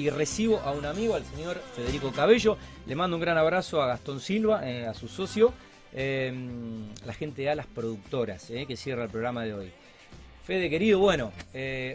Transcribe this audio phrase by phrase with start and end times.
[0.00, 2.56] Y recibo a un amigo, al señor Federico Cabello.
[2.86, 5.52] Le mando un gran abrazo a Gastón Silva, eh, a su socio,
[5.92, 6.32] eh,
[7.04, 9.72] la gente de Alas Productoras, eh, que cierra el programa de hoy.
[10.42, 11.32] Fede, querido, bueno,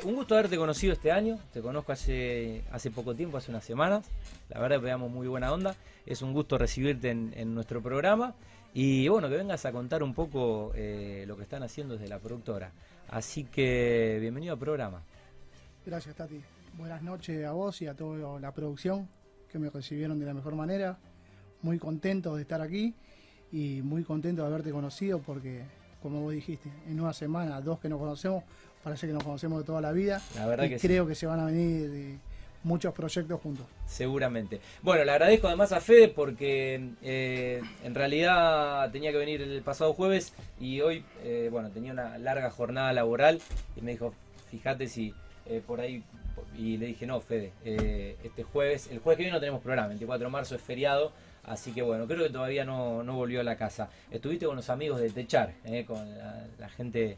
[0.04, 1.40] un gusto haberte conocido este año.
[1.52, 4.06] Te conozco hace, hace poco tiempo, hace unas semanas.
[4.50, 5.76] La verdad que damos muy buena onda.
[6.06, 8.36] Es un gusto recibirte en, nuestro programa.
[8.76, 12.72] Y bueno, que vengas a contar un poco lo que están haciendo desde la productora.
[13.10, 15.02] Así que bienvenido al programa.
[15.84, 16.40] Gracias, Tati.
[16.78, 19.08] Buenas noches a vos y a toda la producción
[19.50, 20.98] que me recibieron de la mejor manera.
[21.62, 22.94] Muy contento de estar aquí
[23.50, 25.64] y muy contento de haberte conocido porque,
[26.02, 28.44] como vos dijiste, en una semana, dos que nos conocemos,
[28.84, 30.22] parece que nos conocemos de toda la vida.
[30.36, 32.20] La verdad y que creo que se van a venir
[32.64, 33.66] muchos proyectos juntos.
[33.86, 34.60] Seguramente.
[34.82, 39.94] Bueno, le agradezco además a Fede porque eh, en realidad tenía que venir el pasado
[39.94, 43.40] jueves y hoy, eh, bueno, tenía una larga jornada laboral
[43.78, 44.14] y me dijo,
[44.52, 45.14] fíjate si
[45.46, 46.04] eh, por ahí
[46.58, 49.88] y le dije, no, Fede, eh, este jueves, el jueves que viene no tenemos programa,
[49.90, 51.12] 24 de marzo es feriado,
[51.44, 53.90] así que bueno, creo que todavía no, volvió a la casa.
[54.12, 55.98] Estuviste con los amigos de Techar, eh, con
[56.60, 57.18] la, gente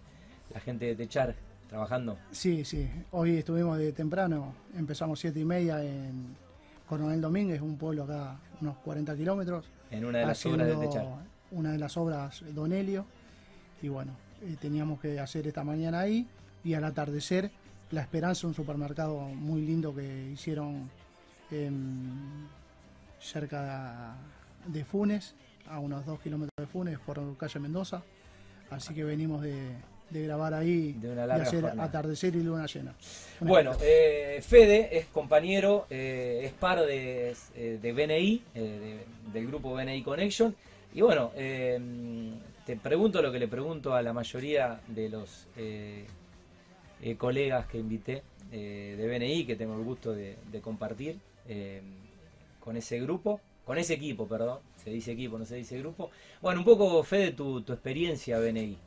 [0.54, 1.36] la gente de Techar
[1.70, 2.18] trabajando.
[2.32, 6.36] Sí, sí, hoy estuvimos de temprano, empezamos siete y media en
[6.88, 9.66] Coronel Domínguez, un pueblo acá, unos 40 kilómetros.
[9.92, 11.06] En una de las obras de Techar.
[11.52, 13.06] Una de las obras Donelio,
[13.82, 16.28] y bueno, eh, teníamos que hacer esta mañana ahí,
[16.64, 17.52] y al atardecer
[17.92, 20.90] la Esperanza, un supermercado muy lindo que hicieron
[23.20, 24.16] cerca
[24.66, 25.36] de Funes,
[25.70, 28.04] a unos dos kilómetros de Funes, por calle Mendoza.
[28.70, 29.76] Así que venimos de,
[30.10, 32.94] grabar ahí de una y hacer atardecer y luna llena.
[33.40, 38.44] bueno, eh, Fede es compañero, eh, es par de, eh, de BNI,
[39.34, 40.56] del grupo BNI Connection.
[40.94, 45.48] Y bueno, te pregunto lo que le pregunto a la mayoría de los
[47.02, 51.82] eh, colegas que invité eh, de BNI, que tengo el gusto de, compartir eh,
[52.60, 56.10] con ese grupo, con ese equipo, perdón, se dice equipo, no se dice grupo.
[56.42, 58.78] Bueno, un poco, Fede, tu, tu experiencia BNI.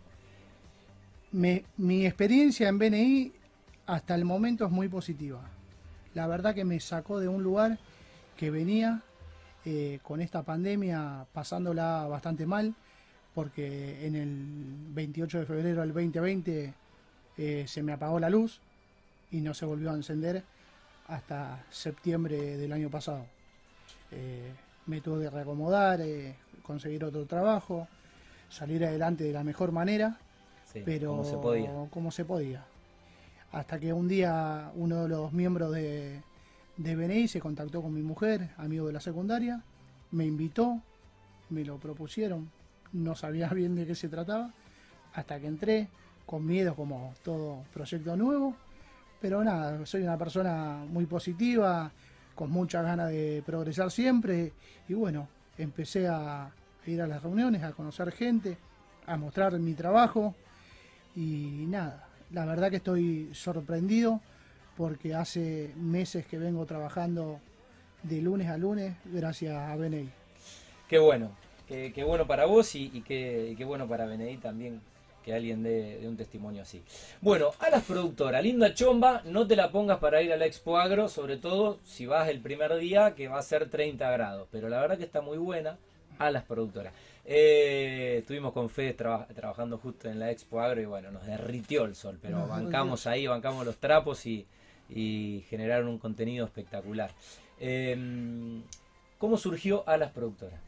[1.33, 3.33] mi experiencia en BNI
[3.87, 5.41] hasta el momento es muy positiva.
[6.15, 7.79] La verdad que me sacó de un lugar
[8.37, 9.03] que venía
[10.03, 12.75] con esta pandemia pasándola bastante mal,
[13.35, 14.35] porque en el
[14.95, 16.75] 28 de febrero del 2020
[17.37, 18.61] eh, se me apagó la luz
[19.31, 20.45] y no se volvió a encender
[21.07, 23.27] hasta septiembre del año pasado.
[24.11, 24.53] Eh,
[24.87, 27.89] me tuve que reacomodar, eh, conseguir otro trabajo,
[28.49, 30.19] salir adelante de la mejor manera,
[30.85, 31.71] pero como se, podía.
[31.91, 32.65] como se podía.
[33.53, 36.23] Hasta que un día uno de los miembros de,
[36.77, 39.63] de BNI se contactó con mi mujer, amigo de la secundaria,
[40.13, 40.81] me invitó,
[41.49, 42.51] me lo propusieron,
[42.93, 44.53] no sabía bien de qué se trataba,
[45.13, 45.89] hasta que entré,
[46.31, 48.55] con miedo como todo proyecto nuevo,
[49.21, 51.91] pero nada, soy una persona muy positiva,
[52.37, 54.53] con muchas ganas de progresar siempre.
[54.89, 55.27] Y bueno,
[55.59, 56.49] empecé a
[56.87, 58.57] ir a las reuniones, a conocer gente,
[59.07, 60.37] a mostrar mi trabajo.
[61.17, 64.21] Y nada, la verdad que estoy sorprendido
[64.77, 67.41] porque hace meses que vengo trabajando
[68.05, 70.09] de lunes a lunes gracias a BNI.
[70.89, 71.33] Qué bueno,
[71.67, 74.81] qué, bueno para vos y, qué, bueno para BNI también
[75.25, 76.83] que alguien dé, un testimonio así.
[77.21, 80.79] Bueno, a las productoras, linda chomba, no te la pongas para ir a la Expo
[80.79, 84.69] Agro, sobre todo si vas el primer día que va a ser 30 grados, pero
[84.69, 85.79] la verdad que está muy buena
[86.19, 86.93] a las productoras.
[87.25, 91.95] Eh, estuvimos con Fede trabajando justo en la Expo Agro y bueno, nos derritió el
[91.95, 94.47] sol, pero bancamos ahí, bancamos los trapos y,
[95.49, 97.11] generaron un contenido espectacular.
[97.59, 98.63] Em,
[99.19, 100.59] ¿Cómo surgió a las productoras?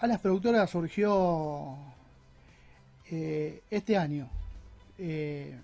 [0.00, 1.76] A las productoras surgió
[3.10, 4.28] eh, este año,
[4.98, 5.58] eh,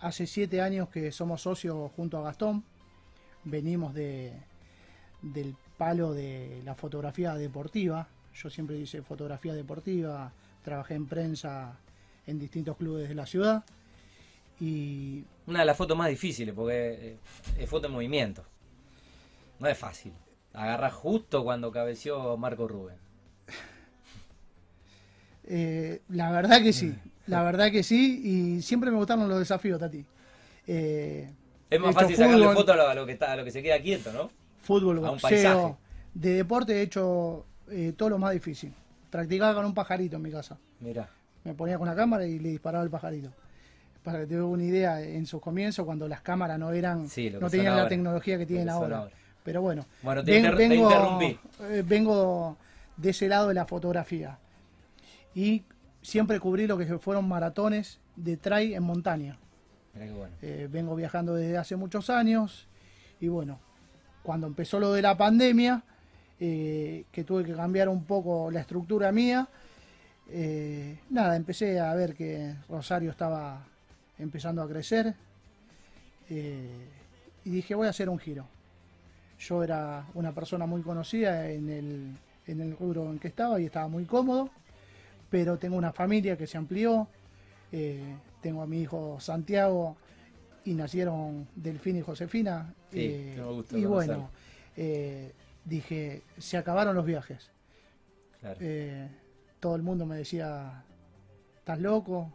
[0.00, 2.64] hace siete años que somos socios junto a Gastón,
[3.44, 4.32] venimos de,
[5.22, 11.78] del palo de la fotografía deportiva, yo siempre hice fotografía deportiva, trabajé en prensa
[12.26, 13.64] en distintos clubes de la ciudad.
[14.60, 15.24] Y...
[15.46, 17.18] Una de las fotos más difíciles porque eh,
[17.58, 18.44] es foto en movimiento,
[19.58, 20.12] no es fácil,
[20.52, 23.03] agarrar justo cuando cabeció Marco Rubén.
[25.46, 26.94] Eh, la verdad que sí,
[27.26, 30.04] la verdad que sí, y siempre me gustaron los desafíos, Tati.
[30.66, 31.30] Eh,
[31.68, 34.12] es más fácil sacarle foto a lo, que está, a lo que se queda quieto,
[34.12, 34.30] ¿no?
[34.62, 35.78] Fútbol, boxeo,
[36.14, 38.72] de deporte he hecho eh, todo lo más difícil.
[39.10, 40.56] Practicaba con un pajarito en mi casa.
[40.80, 41.08] Mira.
[41.44, 43.30] Me ponía con la cámara y le disparaba al pajarito.
[44.02, 47.06] Para que te una idea, en sus comienzos, cuando las cámaras no eran,
[47.40, 49.08] no tenían la tecnología que tienen ahora.
[49.42, 51.18] Pero bueno, bueno te vengo,
[51.84, 52.56] vengo
[52.96, 54.38] de ese lado de la fotografía
[55.34, 55.64] y
[56.02, 59.38] siempre cubrí lo que fueron maratones de trail en montaña.
[60.42, 62.66] Eh, vengo viajando desde hace muchos años
[63.20, 63.60] y bueno,
[64.22, 65.82] cuando empezó lo de la pandemia,
[66.40, 69.48] eh, que tuve que cambiar un poco la estructura mía,
[70.30, 73.64] eh, nada, empecé a ver que Rosario estaba
[74.18, 75.14] empezando a crecer
[76.28, 78.46] y dije voy a hacer un giro.
[79.38, 82.16] Yo era una persona muy conocida en el,
[82.46, 84.50] en el rubro en que estaba y estaba muy cómodo,
[85.34, 87.08] pero tengo una familia que se amplió,
[88.40, 89.96] tengo a mi hijo Santiago
[90.64, 92.72] y nacieron Delfín y Josefina.
[92.92, 93.34] Sí,
[93.72, 94.30] y bueno,
[95.64, 97.50] dije, se acabaron los viajes.
[98.60, 99.08] Eh,
[99.58, 100.84] todo el mundo me decía,
[101.58, 102.32] ¿estás loco?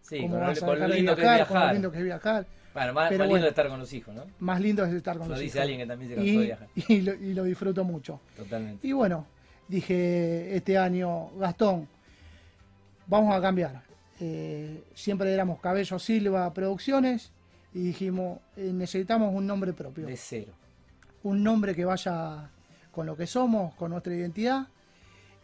[0.00, 1.48] Sí, ¿Cómo vas a lo lindo viajar?
[1.48, 2.46] Que es lindo que es viajar.
[2.72, 4.22] Bueno, más, lindo es estar con los hijos, ¿no?
[4.38, 5.38] Más lindo es estar con los hijos.
[5.40, 6.68] Lo dice alguien que también se cansó y, de viajar.
[6.88, 8.20] Y lo, y lo disfruto mucho.
[8.36, 8.86] Totalmente.
[8.86, 9.26] Y bueno,
[9.66, 11.88] dije este año, Gastón,
[13.10, 13.82] vamos a cambiar.
[14.20, 17.32] Eh, siempre éramos Cabello Silva Producciones
[17.74, 20.06] y dijimos, eh, necesitamos un nombre propio.
[20.06, 20.52] De cero.
[21.24, 22.50] Un nombre que vaya
[22.92, 24.68] con lo que somos, con nuestra identidad.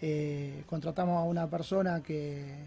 [0.00, 2.66] Eh, contratamos a una persona que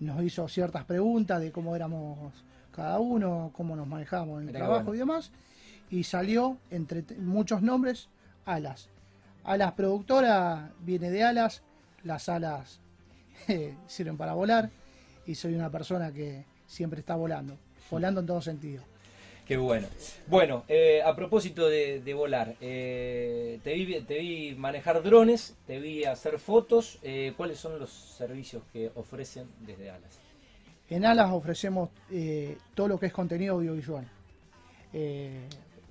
[0.00, 4.94] nos hizo ciertas preguntas de cómo éramos cada uno, cómo nos manejamos en el trabajo
[4.94, 5.32] y demás.
[5.90, 8.08] Y salió entre muchos nombres
[8.44, 8.88] Alas.
[9.44, 11.62] Alas productora viene de alas,
[12.02, 12.81] las alas
[13.86, 14.70] sirven para volar
[15.26, 17.56] y soy una persona que siempre está volando,
[17.90, 18.82] volando en todo sentido.
[19.46, 19.88] Qué bueno.
[20.28, 26.98] Bueno, eh, a propósito de, volar, eh, te, vi, manejar drones, te vi hacer fotos.
[27.02, 30.20] Eh, ¿Cuáles son los servicios que ofrecen desde Alas?
[30.88, 31.90] En Alas ofrecemos
[32.74, 34.06] todo lo que es contenido audiovisual.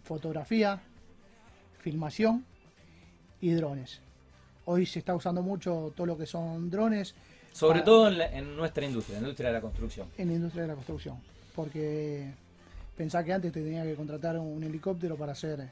[0.04, 0.82] fotografía,
[1.80, 2.46] filmación
[3.42, 4.02] y drones.
[4.66, 7.16] Hoy se está usando mucho todo lo que son drones.
[7.52, 10.08] Sobre todo en, en nuestra industria, en la industria de la construcción.
[10.18, 11.18] En la industria de la construcción.
[11.56, 12.32] Porque
[13.02, 15.70] Pensá que antes te tenía que contratar un helicóptero para hacer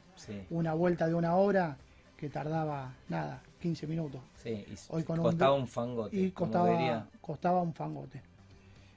[0.50, 1.76] una vuelta de una hora
[2.16, 4.20] que tardaba nada, 15 minutos.
[4.42, 6.16] Sí, y Hoy costaba un, fangote.
[6.16, 8.20] Y costaba, costaba un fangote.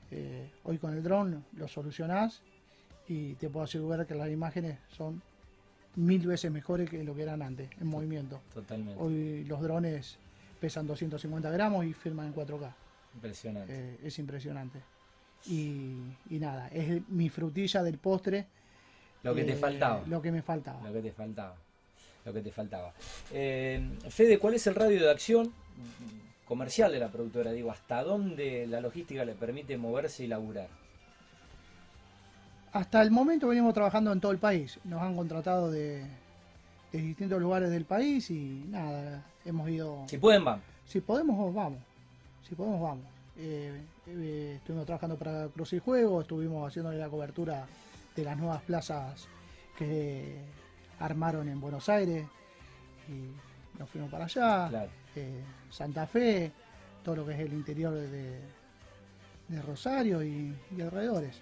[0.10, 2.42] Eh, hoy con el dron lo solucionás
[3.08, 5.22] y te puedo asegurar que las imágenes son
[5.96, 8.42] mil veces mejores que lo que eran antes, en movimiento.
[8.54, 9.00] Totalmente.
[9.00, 10.18] Hoy los drones
[10.64, 12.74] pesan 250 gramos y firman en 4K.
[13.16, 13.74] Impresionante.
[13.74, 14.80] Eh, es impresionante.
[15.48, 18.48] Y, nada, es mi frutilla del postre.
[19.24, 20.04] Lo que te eh, faltaba.
[20.08, 20.80] Lo que me faltaba.
[20.88, 21.58] Lo que te faltaba.
[22.24, 22.94] Lo que te faltaba.
[23.34, 25.54] Eh, Fede, ¿cuál es el radio de acción
[26.46, 27.52] comercial de la productora?
[27.52, 30.70] Digo, ¿hasta dónde la logística le permite moverse y laburar?
[32.72, 34.80] Hasta el momento venimos trabajando en todo el país.
[34.86, 36.06] Nos han contratado de,
[37.02, 40.04] distintos lugares del país y nada, hemos ido...
[40.08, 40.62] Si pueden, van.
[40.86, 41.80] Si podemos, vamos.
[42.48, 43.06] Si podemos, vamos.
[43.38, 47.66] Eh, eh, estuvimos trabajando para Cruz y Juego, estuvimos haciéndole la cobertura
[48.16, 49.28] de las nuevas plazas
[49.78, 50.38] que
[51.00, 52.28] armaron en Buenos Aires
[53.10, 54.88] y nos fuimos para allá.
[55.16, 55.42] Eh,
[55.72, 56.52] Santa Fe,
[57.04, 58.40] todo lo que es el interior de,
[59.66, 61.36] Rosario y, alrededores.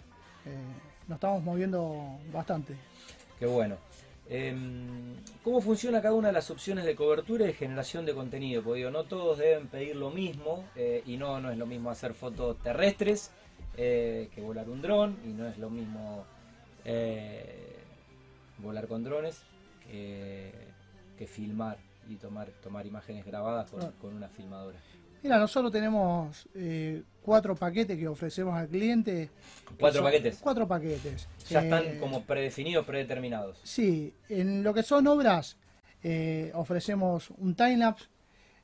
[1.07, 2.75] nos estamos moviendo bastante.
[3.39, 3.77] Qué bueno.
[4.33, 5.13] Em,
[5.43, 8.63] ¿Cómo funciona cada una de las opciones de cobertura y generación de contenido?
[8.63, 12.13] Porque no todos deben pedir lo mismo eh, y no, no es lo mismo hacer
[12.13, 13.31] fotos terrestres
[13.75, 16.25] eh, que volar un dron y no es lo mismo
[16.85, 17.75] eh,
[18.59, 19.43] volar con drones
[19.85, 20.53] que,
[21.27, 23.69] filmar y tomar, tomar imágenes grabadas
[23.99, 24.79] con una filmadora.
[25.23, 29.29] Mira, nosotros tenemos eh, cuatro paquetes que ofrecemos al cliente.
[29.79, 30.39] ¿Cuatro paquetes?
[30.41, 31.27] Cuatro paquetes.
[31.49, 33.59] Ya están eh, como predefinidos, predeterminados.
[33.63, 35.57] Sí, en lo que son obras
[36.03, 38.07] eh, ofrecemos un timelapse,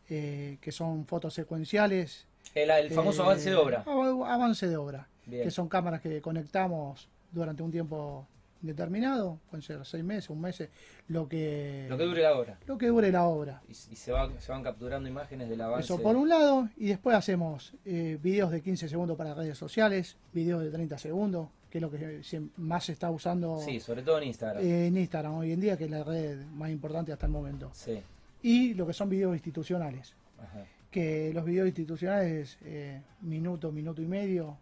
[0.08, 2.26] que son fotos secuenciales.
[2.56, 3.84] El, famoso avance de obra.
[3.86, 8.26] Avance de obra, que son cámaras que conectamos durante un tiempo
[8.62, 10.68] determinado, pueden ser seis meses, un mes,
[11.08, 11.86] lo que...
[11.90, 12.58] Lo que dure la obra.
[12.66, 13.62] Lo que dure la obra.
[13.70, 15.86] Y, se, van capturando imágenes del avance.
[15.86, 20.18] Eso por un lado, y después hacemos eh, videos de 15 segundos para redes sociales,
[20.34, 22.22] videos de 30 segundos, que es lo que
[22.58, 23.60] más se está usando...
[23.62, 24.64] Sí, sobre todo en Instagram.
[24.64, 27.70] Eh, en Instagram hoy en día, que es la red más importante hasta el momento.
[27.74, 28.02] Sí.
[28.42, 30.14] Y lo que son videos institucionales.
[30.92, 34.58] Que los videos institucionales, eh, minuto, minuto y medio,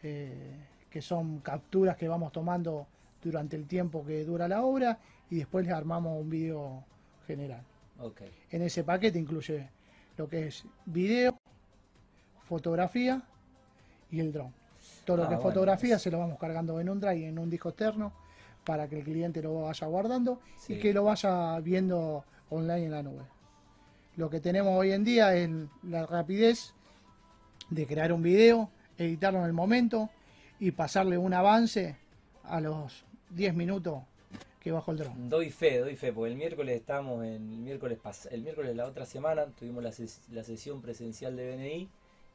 [0.00, 2.86] que son capturas que vamos tomando
[3.22, 4.98] durante el tiempo que dura la obra
[5.30, 6.84] y después le armamos un video
[7.26, 7.62] general.
[8.50, 9.68] En ese paquete incluye
[10.16, 11.38] lo que es video,
[12.48, 13.22] fotografía
[14.10, 14.52] y el dron.
[15.04, 17.48] Todo lo ah, que es fotografía se lo vamos cargando en un drive, en un
[17.48, 18.12] disco externo,
[18.64, 23.02] para que el cliente lo vaya guardando y que lo vaya viendo online en la
[23.02, 23.24] nube.
[24.16, 25.48] Lo que tenemos hoy en día es
[25.82, 26.74] la rapidez
[27.70, 30.10] de crear un video, editarlo en el momento
[30.60, 31.96] y pasarle un avance
[32.44, 34.02] a los 10 minutos
[34.60, 35.28] que bajó el dron.
[35.28, 37.98] Doy fe, doy fe, porque el miércoles estamos en el miércoles
[38.30, 39.92] el miércoles la otra semana tuvimos la,
[40.30, 41.88] la sesión presencial de BNI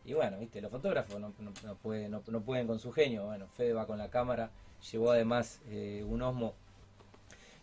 [0.08, 3.26] y bueno, viste, los fotógrafos no, no, pueden, no, pueden con su genio.
[3.26, 4.52] Bueno, Fede va con la cámara,
[4.90, 6.54] llevó además eh, un Osmo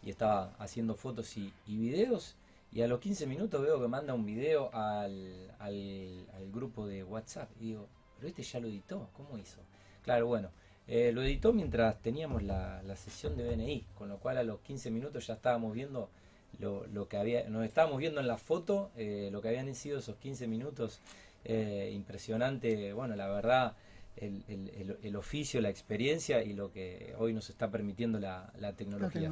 [0.02, 2.36] y estaba haciendo fotos y, videos.
[2.70, 7.48] Y a los 15 minutos veo que manda un video al, al, grupo de WhatsApp.
[7.60, 9.62] Y digo, pero este ya lo editó, ¿cómo hizo?
[10.02, 10.50] Claro, bueno,
[10.86, 14.90] eh, lo editó mientras teníamos la, sesión de BNI, con lo cual a los 15
[14.90, 16.10] minutos ya estábamos viendo
[16.58, 19.98] lo, lo que había, nos estábamos viendo en la foto, eh, lo que habían sido
[19.98, 21.00] esos 15 minutos
[21.44, 23.74] eh, impresionante, bueno, la verdad,
[24.16, 29.30] el, oficio, la experiencia y lo que hoy nos está permitiendo la, tecnología.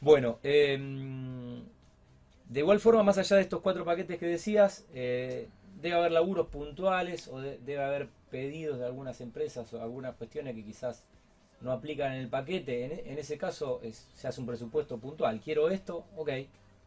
[0.00, 1.62] Bueno, em,
[2.48, 5.48] de igual forma, más allá de estos cuatro paquetes que decías, eh,
[5.80, 10.64] debe haber laburos puntuales o debe haber pedidos de algunas empresas o algunas cuestiones que
[10.64, 11.02] quizás
[11.60, 13.10] no aplican en el paquete.
[13.10, 13.80] En, ese caso
[14.14, 15.40] se hace un presupuesto puntual.
[15.40, 16.30] Quiero esto, ok.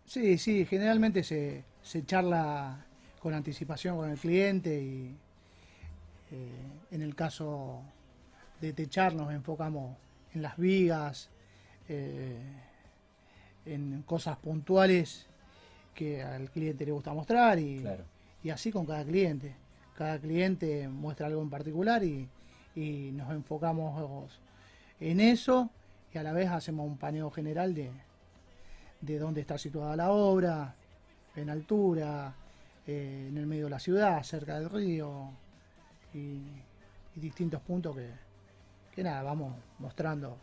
[0.05, 2.85] Sí, sí, generalmente se, se charla
[3.19, 5.15] con anticipación con el cliente y
[6.31, 6.49] eh,
[6.91, 7.81] en el caso
[8.59, 9.95] de techar nos enfocamos
[10.33, 11.29] en las vigas,
[11.87, 12.37] eh,
[13.65, 15.27] en cosas puntuales
[15.93, 17.85] que al cliente le gusta mostrar y,
[18.43, 19.55] y, así con cada cliente.
[19.97, 22.27] Cada cliente muestra algo en particular y,
[22.75, 24.39] y, nos enfocamos
[24.99, 25.69] en eso
[26.13, 27.91] y a la vez hacemos un paneo general de,
[29.01, 30.75] de dónde está situada la obra,
[31.35, 32.33] en altura,
[32.87, 35.29] eh, en el medio de la ciudad, cerca del río
[36.13, 36.39] y,
[37.15, 38.09] distintos puntos que,
[38.91, 40.35] que, nada, vamos mostrando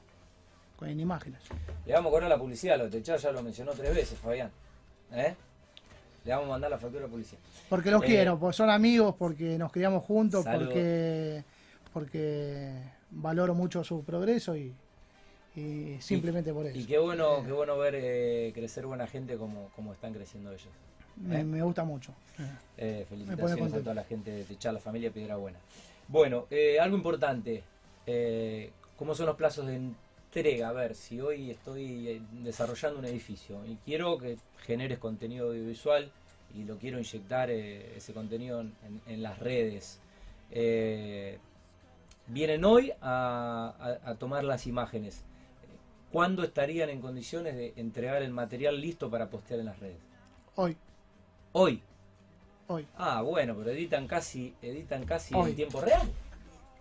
[0.76, 1.42] con imágenes.
[1.84, 4.50] Le vamos a cobrar la publicidad, lo de ya lo mencionó tres veces, Fabián.
[5.12, 5.34] ¿Eh?
[6.24, 7.40] Le vamos a mandar la factura de publicidad.
[7.68, 11.44] Porque los eh, quiero, porque son amigos, porque nos criamos juntos, porque
[11.92, 12.72] porque
[13.10, 14.74] valoro mucho su progreso y,
[16.00, 16.78] simplemente por eso.
[16.78, 20.68] Y qué bueno, qué bueno ver crecer buena gente como, como están creciendo ellos.
[21.30, 21.44] ¿Eh?
[21.44, 22.14] Me, gusta mucho.
[22.78, 25.58] Eh, felicitaciones a toda la gente de Techar, la familia Piedra Buena.
[26.08, 27.62] Bueno, eh, algo importante.
[28.96, 29.80] ¿Cómo son los plazos de
[30.30, 30.68] entrega?
[30.68, 36.10] A ver, si hoy estoy desarrollando un edificio y quiero que generes contenido audiovisual
[36.54, 39.98] y lo quiero inyectar ese contenido en, las redes.
[42.26, 45.24] vienen hoy a tomar las imágenes.
[46.12, 50.00] ¿Cuándo estarían en condiciones de entregar el material listo para postear en las redes?
[50.56, 50.76] Hoy.
[51.52, 51.82] Hoy.
[52.66, 52.86] Hoy.
[52.96, 56.08] Ah, bueno, pero editan casi, editan casi en tiempo real.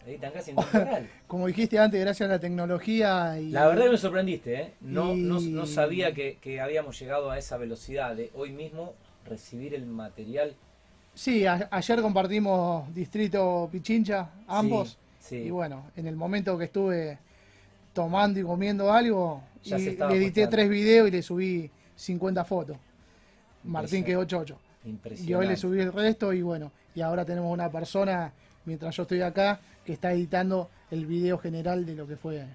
[0.10, 1.10] Editan casi en tiempo real.
[1.28, 3.40] Como dijiste antes, gracias a la tecnología.
[3.40, 3.50] Y...
[3.52, 4.74] La verdad me sorprendiste, ¿eh?
[4.82, 8.94] No, no, sabía que, habíamos llegado a esa velocidad de hoy mismo
[9.26, 10.56] recibir el material.
[11.14, 14.98] Sí, ayer compartimos Distrito Pichincha, ambos.
[15.30, 17.20] Y bueno, en el momento que estuve
[17.94, 22.78] tomando y comiendo algo, le edité tres videos y le subí 50 fotos.
[23.64, 24.58] Martín quedó chocho.
[25.26, 28.32] Y hoy le subí el resto y bueno, y ahora tenemos una persona,
[28.70, 32.46] mientras yo estoy acá, que está editando el video general de lo que fue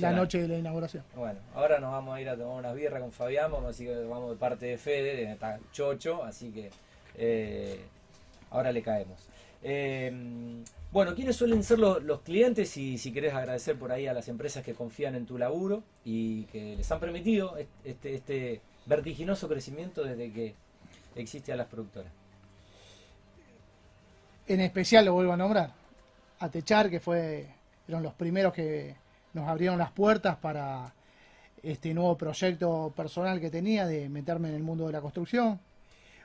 [0.00, 1.02] la noche de la inauguración.
[1.14, 3.94] Bueno, ahora nos vamos a ir a tomar unas birras con Fabián, vamos, así que
[4.04, 6.70] vamos de parte de Fede, de está Chocho, así que
[7.16, 7.80] eh,
[8.50, 9.28] ahora le caemos.
[9.62, 10.12] Eh,
[10.92, 12.76] bueno, ¿quiénes suelen ser los, clientes?
[12.76, 16.44] Y si querés agradecer por ahí a las empresas que confían en tu laburo y
[16.44, 20.54] que les han permitido este, este vertiginoso crecimiento desde que
[21.14, 22.12] existe a las productoras.
[24.48, 25.70] En especial lo vuelvo a nombrar,
[26.38, 27.48] a Techar, que fue,
[27.84, 28.94] fueron los primeros que
[29.34, 30.92] nos abrieron las puertas para
[31.62, 35.58] este nuevo proyecto personal que tenía de meterme en el mundo de la construcción.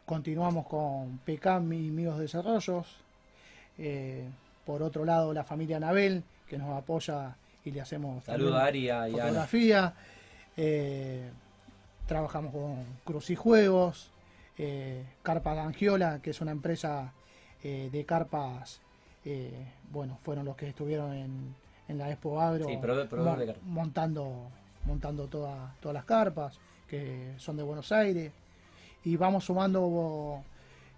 [0.05, 2.87] Continuamos con PECAM y Míos Desarrollos.
[3.77, 4.27] Eh,
[4.65, 7.35] por otro lado, la familia Anabel, que nos apoya
[7.65, 9.93] y le hacemos Saludos a Aria fotografía.
[10.57, 11.29] Eh,
[12.05, 14.11] trabajamos con Cruz y Juegos,
[14.57, 17.13] eh, Carpa Gangiola, que es una empresa
[17.63, 18.81] eh, de carpas,
[19.25, 19.51] eh,
[19.91, 21.61] bueno, fueron los que estuvieron en,
[21.97, 22.67] la Expo Agro
[23.63, 24.47] montando,
[24.85, 28.31] montando todas las carpas, que son de Buenos Aires,
[29.03, 30.41] y vamos sumando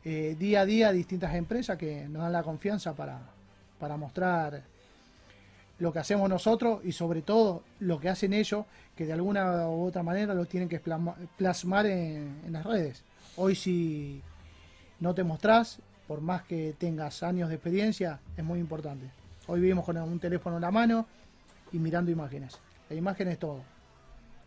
[0.04, 3.22] día a día distintas empresas que nos dan la confianza para,
[3.80, 4.62] para mostrar
[5.80, 8.66] lo que hacemos nosotros y sobre todo lo que hacen ellos,
[8.96, 10.80] que de alguna u otra manera lo tienen que
[11.38, 13.04] plasmar en, las redes.
[13.36, 14.22] Hoy si
[15.00, 19.10] no te mostrás, por más que tengas años de experiencia, es muy importante.
[19.48, 21.06] Hoy vivimos con un teléfono en la mano
[21.72, 22.60] y mirando imágenes.
[22.90, 23.62] La imagen es todo.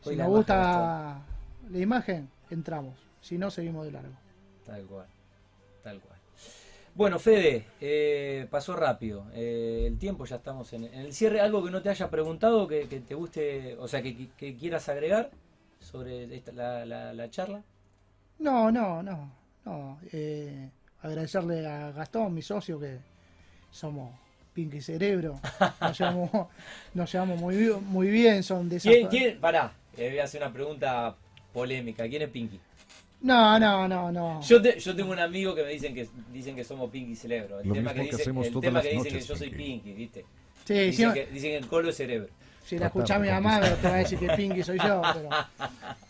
[0.02, 1.20] si nos gusta
[1.70, 2.94] la imagen, entramos.
[3.20, 4.14] Si no, seguimos de largo.
[4.64, 5.06] Tal cual.
[5.82, 6.16] Tal cual.
[6.94, 9.26] Bueno, Fede, eh, pasó rápido.
[9.34, 11.40] Eh, el tiempo, ya estamos en, en el cierre.
[11.40, 14.56] ¿Algo que no te haya preguntado, que, que te guste, o sea, que, que- que
[14.56, 15.30] quieras agregar
[15.80, 17.62] sobre esta- la, la- la charla?
[18.38, 19.30] No, no, no,
[19.64, 19.98] no.
[20.12, 20.70] eh,
[21.02, 22.98] agradecerle a Gastón, mi socio, que
[23.70, 24.12] somos
[24.52, 25.38] Pinky Cerebro.
[25.80, 26.30] Nos llevamos,
[26.94, 28.92] nos llevamos muy, bien- muy bien, son de esas...
[28.92, 29.40] ¿Quién, quién?
[29.40, 31.14] Pará, eh, voy a hacer una pregunta
[31.52, 32.08] polémica.
[32.08, 32.58] ¿Quién es Pinky?
[33.22, 34.40] No, no, no, no.
[34.42, 37.60] Yo, te- yo tengo un amigo que me dicen que dicen que somos Pinky Cerebro.
[37.60, 39.26] El Lo tema mismo que que dicen, hacemos el todas tema las que dicen noches,
[39.26, 39.64] que yo soy Pinky.
[39.64, 40.24] Pinky, ¿viste?
[40.64, 42.28] Sí, Dicen siempre- que, dicen que el colo es cerebro.
[42.64, 45.28] si la de mi mamá, te va a decir que Pinky soy yo, pero...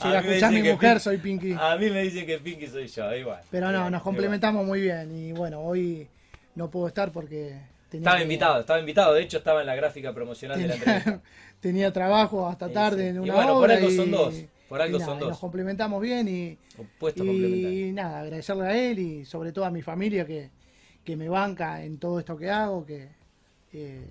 [0.00, 1.54] Si la dicen mi mujer, soy Pinky.
[1.58, 3.40] A mí me dicen que Pinky soy yo, igual.
[3.50, 5.10] Pero no, nos complementamos muy bien.
[5.14, 6.08] Y bueno, hoy
[6.54, 7.58] no puedo estar porque
[7.88, 9.14] tenía, Estaba que- invitado, estaba invitado.
[9.14, 11.20] De hecho, estaba en la gráfica promocional de la entrevista.
[11.60, 13.08] tenía, trabajo hasta Sí, tarde sí.
[13.08, 14.34] en Y una bueno, por obra algo y- son dos,
[14.68, 15.28] por algo y nada, son y dos.
[15.30, 16.58] Nos complementamos bien y,
[17.16, 20.50] y nada, agradecerle a él y sobre todo a mi familia que,
[21.04, 23.08] que me banca en todo esto que hago, que
[23.72, 24.06] eh,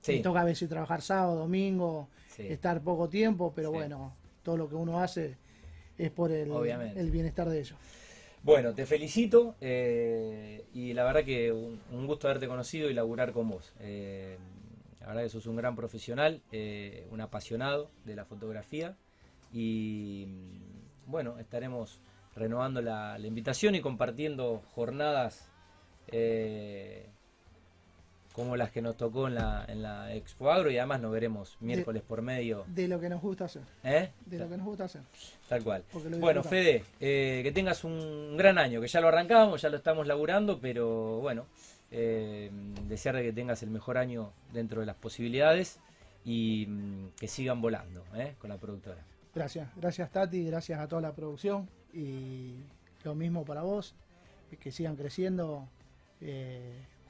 [0.00, 4.68] Sí, me toca a veces trabajar sábado, domingo, estar poco tiempo, pero bueno, todo lo
[4.68, 5.36] que uno hace
[5.98, 6.98] es por el, Obviamente.
[7.00, 7.78] el bienestar de ellos.
[8.42, 13.32] Bueno, te felicito eh, y la verdad que un, un gusto haberte conocido y laburar
[13.32, 13.72] con vos.
[13.80, 14.36] Eh,
[15.00, 18.96] la verdad que sos un gran profesional, eh, un apasionado de la fotografía
[19.52, 20.26] y
[21.06, 22.00] bueno, estaremos
[22.34, 25.48] renovando la, la invitación y compartiendo jornadas
[28.32, 31.56] como las que nos tocó en la, en la Expo Agro y además nos veremos
[31.60, 32.64] miércoles por medio.
[32.66, 34.10] De lo que nos gusta hacer, ¿eh?
[34.26, 35.02] de lo que nos gusta hacer.
[35.48, 35.84] Tal cual.
[36.18, 36.42] Bueno.
[36.42, 40.58] Fede, eh, que tengas un gran año, que ya lo arrancamos, ya lo estamos laburando,
[40.58, 41.46] pero bueno,
[41.90, 42.50] eh,
[42.88, 45.78] desearle que tengas el mejor año dentro de las posibilidades
[46.24, 49.04] y mm, que sigan volando eh, con la productora.
[49.34, 52.54] Gracias, gracias Tati, gracias a toda la producción y
[53.04, 53.94] lo mismo para vos,
[54.60, 55.68] que sigan creciendo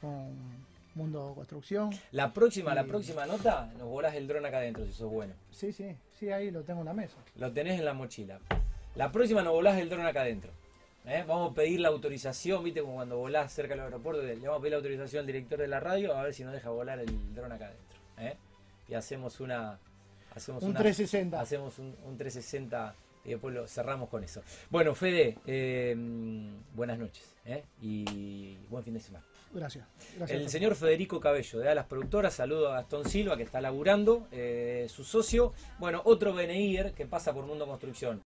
[0.01, 0.37] con
[0.95, 1.91] Mundo Construcción.
[2.11, 5.35] La próxima, la próxima nota, nos volás el dron acá adentro si sos bueno.
[5.51, 7.17] Sí, sí, sí, ahí lo tengo en la mesa.
[7.37, 8.39] Lo tenés en la mochila.
[8.95, 10.53] La próxima nos volás el dron acá adentro.
[11.07, 11.25] ¿eh?
[11.27, 14.61] Vamos a pedir la autorización, viste, como cuando volás cerca del aeropuerto, le vamos a
[14.61, 17.35] pedir la autorización al director de la radio a ver si nos deja volar el
[17.35, 17.97] dron acá adentro.
[18.19, 18.37] ¿eh?
[18.89, 19.79] Y hacemos una.
[20.35, 21.41] Hacemos Un una- 360.
[21.41, 24.43] Hacemos un, un 360 y después lo cerramos con eso.
[24.71, 25.95] Bueno, Fede, eh,
[26.75, 27.65] buenas noches ¿eh?
[27.81, 29.25] y buen fin de semana.
[29.53, 29.87] Gracias.
[30.17, 34.27] gracias El señor Federico Cabello de Alas Productoras, saludo a Gastón Silva que está laburando,
[34.33, 35.53] eh, su socio.
[35.79, 38.21] Bueno, otro BNIer que pasa por Mundo Construcción.